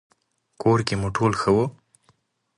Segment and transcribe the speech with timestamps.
[0.61, 1.65] کور کې مو ټول ښه وو؟